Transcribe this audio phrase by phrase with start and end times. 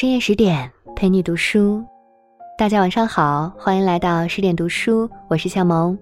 [0.00, 1.84] 深夜十点陪你读书，
[2.56, 5.98] 大家晚上好，欢迎来到十点读书，我是夏萌。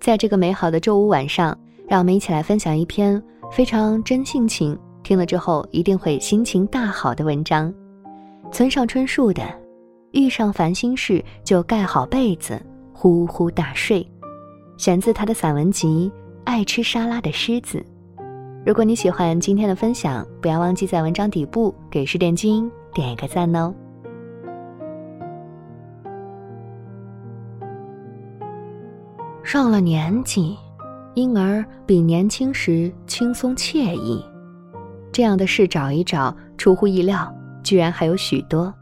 [0.00, 3.20] 在这个美好的周五晚上，让我们一起来分享一篇
[3.50, 7.74] 非常真性情，听了之后一定会心情大好的文章。
[8.52, 9.42] 村上春树的
[10.12, 14.04] 《遇上烦心事就盖好被子呼呼大睡》，
[14.78, 16.08] 选自他的散文集
[16.44, 17.78] 《爱吃沙拉的狮子》。
[18.66, 23.74] 如果你喜欢今天的分享，不要忘记在文章底部给十点君点一个赞哦。
[29.42, 30.56] 上了年纪，
[31.12, 34.24] 因而比年轻时轻松惬意，
[35.12, 37.30] 这样的事找一找，出乎意料，
[37.62, 38.72] 居然还有许多。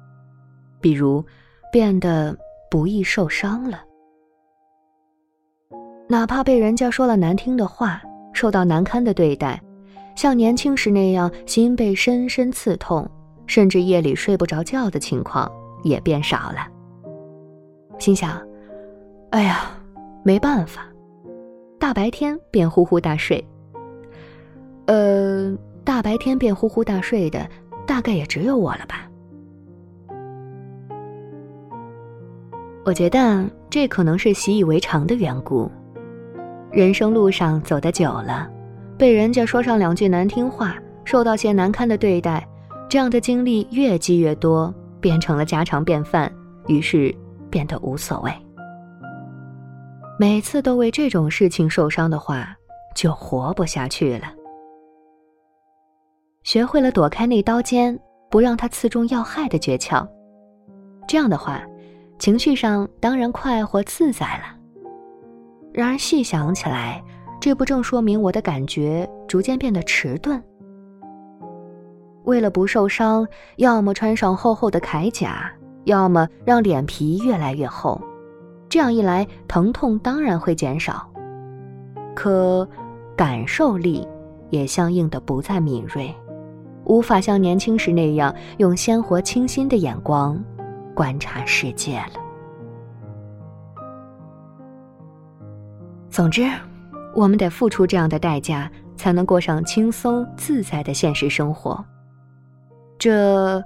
[0.80, 1.24] 比如，
[1.72, 2.36] 变得
[2.70, 3.80] 不易受伤了，
[6.08, 8.00] 哪怕被人家说了难听的话，
[8.32, 9.60] 受到难堪的对待。
[10.14, 13.08] 像年轻时那样心被深深刺痛，
[13.46, 15.50] 甚至夜里睡不着觉的情况
[15.82, 16.66] 也变少了。
[17.98, 18.40] 心想
[19.30, 19.70] ：“哎呀，
[20.22, 20.86] 没办法，
[21.78, 23.44] 大白天便呼呼大睡。
[24.86, 27.48] 呃，大白天便呼呼大睡的，
[27.86, 29.08] 大概也只有我了吧。”
[32.84, 35.70] 我觉得这可能是习以为常的缘故。
[36.72, 38.50] 人生路上走得久了。
[38.98, 42.46] 被人家说上两句难听话，受到些难堪的对待，
[42.88, 46.32] 这样的经历越积越多，变成了家常便饭，
[46.68, 47.14] 于是
[47.50, 48.32] 变得无所谓。
[50.18, 52.54] 每次都为这种事情受伤的话，
[52.94, 54.26] 就活不下去了。
[56.44, 57.98] 学会了躲开那刀尖，
[58.30, 60.06] 不让它刺中要害的诀窍，
[61.08, 61.62] 这样的话，
[62.18, 64.44] 情绪上当然快活自在了。
[65.72, 67.02] 然而细想起来，
[67.42, 70.40] 这不正说明我的感觉逐渐变得迟钝？
[72.22, 73.26] 为了不受伤，
[73.56, 75.50] 要么穿上厚厚的铠甲，
[75.82, 78.00] 要么让脸皮越来越厚。
[78.68, 81.04] 这样一来，疼痛当然会减少，
[82.14, 82.66] 可
[83.16, 84.06] 感受力
[84.50, 86.14] 也相应的不再敏锐，
[86.84, 90.40] 无法像年轻时那样用鲜活清新的眼光
[90.94, 92.12] 观察世界了。
[96.08, 96.48] 总之。
[97.14, 101.84] 我们得付出这样的代价，才能过上轻松自在的现实生活。
[102.98, 103.62] 这，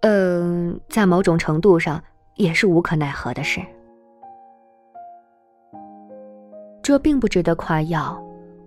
[0.00, 2.02] 嗯，在某种程度上
[2.36, 3.60] 也是无可奈何的事。
[6.82, 8.20] 这并不值得夸耀。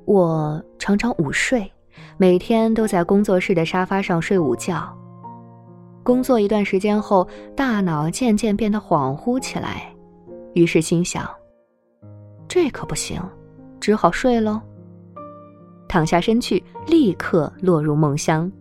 [0.06, 1.70] 我常常午睡，
[2.18, 4.96] 每天都在工作室的沙发上睡午觉。
[6.02, 9.92] 工作一段时间后，大脑渐渐变得恍惚起来，
[10.54, 11.28] 于是心想：
[12.48, 13.20] 这可不行。
[13.86, 14.60] 只好睡喽。
[15.88, 18.52] 躺下身去，立刻落入梦乡。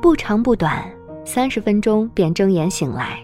[0.00, 0.88] 不长不短，
[1.24, 3.18] 三十分钟便睁眼醒来。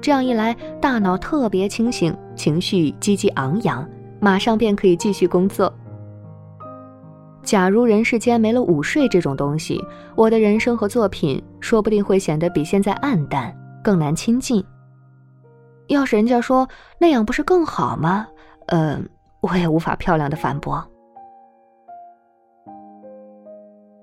[0.00, 3.86] 这样一来，大脑特别清醒，情绪积极昂扬，
[4.18, 5.70] 马上便可以继续工作。
[7.42, 9.78] 假如人世间没了午睡这种东西，
[10.14, 14.64] 我的人生和作品说不定会显得比现在暗淡，更难亲近。
[15.88, 16.66] 要是人家说
[16.98, 18.26] 那样，不是更好吗？
[18.66, 18.98] 呃，
[19.40, 20.82] 我也无法漂亮的反驳。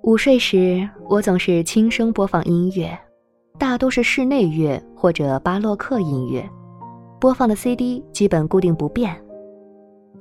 [0.03, 2.97] 午睡时，我总是轻声播放音乐，
[3.57, 6.49] 大多是室内乐或者巴洛克音乐，
[7.19, 9.15] 播放的 CD 基本固定不变。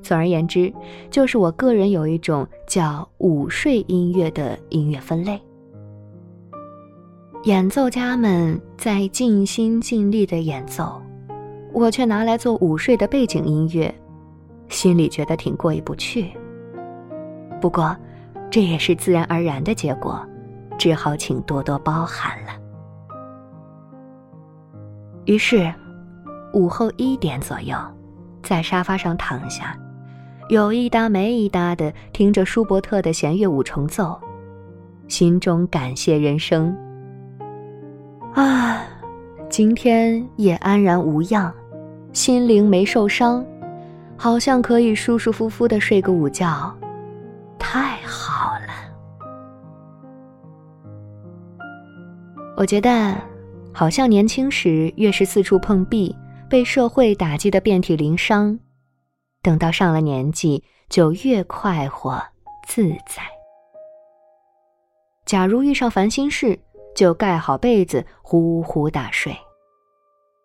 [0.02, 0.72] 总而言之，
[1.10, 5.40] 就是我个人有一种叫午睡音乐的音乐分类。
[7.44, 11.00] 演奏家们在尽心尽力的演奏，
[11.72, 13.92] 我却拿来做午睡的背景音乐。
[14.68, 16.30] 心里觉得挺过意不去，
[17.60, 17.96] 不过，
[18.50, 20.24] 这也是自然而然的结果，
[20.78, 22.52] 只好请多多包涵了。
[25.24, 25.72] 于是，
[26.52, 27.76] 午后一点左右，
[28.42, 29.76] 在沙发上躺下，
[30.48, 34.18] 有一搭没一搭的听着舒伯特的弦乐五重奏，
[35.08, 36.74] 心中感谢人生。
[38.34, 38.82] 啊，
[39.50, 41.52] 今天也安然无恙，
[42.12, 43.44] 心灵没受伤。
[44.18, 46.76] 好像可以舒舒服服的睡个午觉，
[47.56, 48.66] 太好了。
[52.56, 53.16] 我觉得，
[53.72, 56.14] 好像年轻时越是四处碰壁，
[56.50, 58.58] 被社会打击的遍体鳞伤，
[59.40, 62.20] 等到上了年纪，就越快活
[62.66, 63.22] 自在。
[65.24, 66.58] 假如遇上烦心事，
[66.96, 69.36] 就盖好被子呼呼大睡。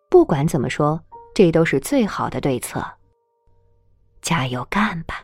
[0.08, 1.00] 不管怎么说，
[1.34, 2.84] 这都是最好的对策。
[4.24, 5.22] 加油干吧！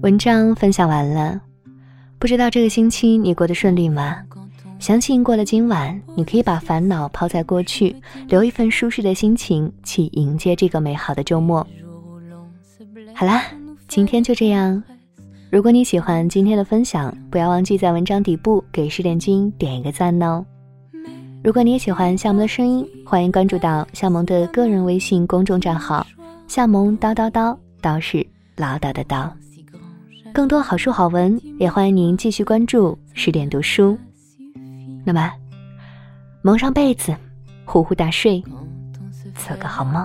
[0.00, 1.40] 文章分享完了，
[2.20, 4.24] 不知道这个星期你过得顺利吗？
[4.78, 7.96] 相信过了今晚，你可以把烦恼抛在过去，
[8.28, 11.66] 留一份舒适的心情去迎接这个美好的周末。
[13.12, 13.42] 好啦，
[13.88, 14.80] 今天就这样。
[15.54, 20.44] 如果你喜欢今天的分享，不要忘记在文章底部给十点君点一个赞哦。
[21.44, 26.04] 如果你也喜欢夏萌的声音，欢迎关注到夏萌的个人微信公众账号
[26.48, 29.30] “夏萌叨叨叨”，叨是唠叨的叨。
[30.32, 33.96] 更多好书好文，也欢迎您继续关注十点读书。
[35.04, 35.30] 那么，
[36.42, 37.14] 蒙上被子，
[37.64, 38.42] 呼呼大睡，
[39.36, 40.04] 做个好梦。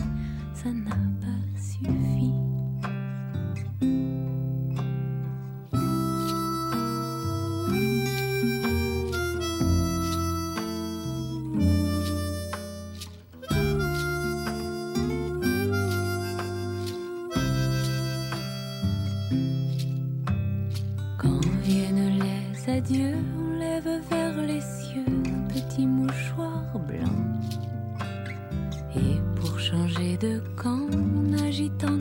[30.21, 30.87] de quand camp
[31.17, 31.97] en agitant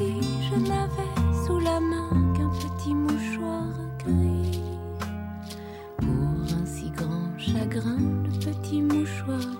[0.00, 3.66] je n'avais sous la main qu'un petit mouchoir
[4.04, 4.60] gris.
[5.98, 9.59] Pour un si grand chagrin, le petit mouchoir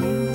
[0.00, 0.27] you.